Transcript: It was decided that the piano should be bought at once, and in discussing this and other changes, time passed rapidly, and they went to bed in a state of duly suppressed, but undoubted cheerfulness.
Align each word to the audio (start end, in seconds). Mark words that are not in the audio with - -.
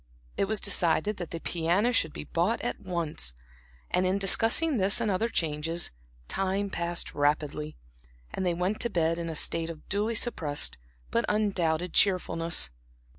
It 0.35 0.45
was 0.45 0.59
decided 0.59 1.17
that 1.17 1.29
the 1.29 1.39
piano 1.39 1.91
should 1.91 2.11
be 2.11 2.23
bought 2.23 2.59
at 2.61 2.79
once, 2.79 3.35
and 3.91 4.03
in 4.03 4.17
discussing 4.17 4.77
this 4.77 4.99
and 4.99 5.11
other 5.11 5.29
changes, 5.29 5.91
time 6.27 6.71
passed 6.71 7.13
rapidly, 7.13 7.77
and 8.33 8.43
they 8.43 8.55
went 8.55 8.79
to 8.79 8.89
bed 8.89 9.19
in 9.19 9.29
a 9.29 9.35
state 9.35 9.69
of 9.69 9.87
duly 9.89 10.15
suppressed, 10.15 10.79
but 11.11 11.23
undoubted 11.29 11.93
cheerfulness. 11.93 12.71